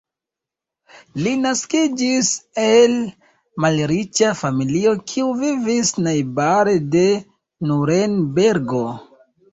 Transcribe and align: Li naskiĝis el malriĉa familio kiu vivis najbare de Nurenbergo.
Li 1.25 1.33
naskiĝis 1.41 2.31
el 2.63 2.95
malriĉa 3.65 4.31
familio 4.39 4.95
kiu 5.13 5.29
vivis 5.45 5.93
najbare 6.07 6.77
de 6.97 7.05
Nurenbergo. 7.71 8.85